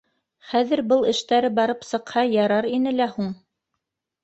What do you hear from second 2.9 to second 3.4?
лә һуң.